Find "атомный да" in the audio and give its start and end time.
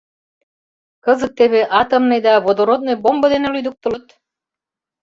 1.81-2.33